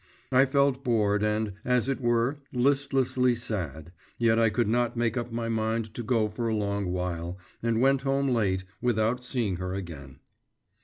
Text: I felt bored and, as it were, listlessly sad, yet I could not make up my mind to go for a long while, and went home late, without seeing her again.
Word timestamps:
I 0.31 0.45
felt 0.47 0.83
bored 0.83 1.21
and, 1.21 1.53
as 1.63 1.87
it 1.87 2.01
were, 2.01 2.39
listlessly 2.51 3.35
sad, 3.35 3.91
yet 4.17 4.39
I 4.39 4.49
could 4.49 4.67
not 4.67 4.97
make 4.97 5.15
up 5.15 5.31
my 5.31 5.47
mind 5.47 5.93
to 5.93 6.01
go 6.01 6.27
for 6.27 6.47
a 6.47 6.55
long 6.55 6.91
while, 6.91 7.37
and 7.61 7.79
went 7.81 8.01
home 8.01 8.29
late, 8.29 8.63
without 8.81 9.23
seeing 9.23 9.57
her 9.57 9.75
again. 9.75 10.17